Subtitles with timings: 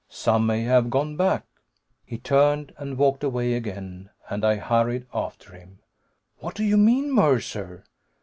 [0.09, 1.45] Some may have gone back."
[2.03, 5.77] He turned and walked away again, and I hurried after him.
[6.39, 7.11] "What do you mean.
[7.13, 7.83] Mercer?